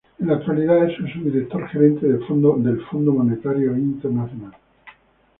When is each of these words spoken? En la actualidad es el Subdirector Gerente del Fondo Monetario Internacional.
En 0.17 0.25
la 0.29 0.33
actualidad 0.37 0.89
es 0.89 0.97
el 0.97 1.13
Subdirector 1.13 1.67
Gerente 1.69 2.07
del 2.07 2.25
Fondo 2.25 2.57
Monetario 3.13 3.77
Internacional. 3.77 4.53